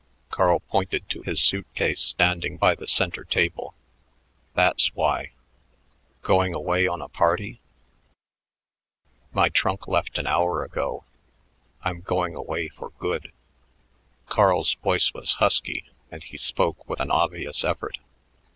Carl 0.31 0.61
pointed 0.61 1.07
to 1.11 1.21
his 1.21 1.39
suit 1.43 1.67
case 1.75 2.01
standing 2.01 2.57
by 2.57 2.73
the 2.73 2.87
center 2.87 3.23
table. 3.23 3.75
"That's 4.55 4.87
why." 4.95 5.33
"Going 6.23 6.55
away 6.55 6.87
on 6.87 7.03
a 7.03 7.07
party?" 7.07 7.59
"My 9.31 9.49
trunk 9.49 9.87
left 9.87 10.17
an 10.17 10.25
hour 10.25 10.63
ago. 10.63 11.03
I'm 11.83 12.01
going 12.01 12.33
away 12.33 12.67
for 12.67 12.89
good." 12.97 13.31
Carl's 14.25 14.73
voice 14.73 15.13
was 15.13 15.33
husky, 15.33 15.85
and 16.09 16.23
he 16.23 16.35
spoke 16.35 16.89
with 16.89 16.99
an 16.99 17.11
obvious 17.11 17.63
effort. 17.63 17.99